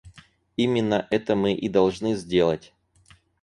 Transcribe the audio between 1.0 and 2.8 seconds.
это мы и должны сделать.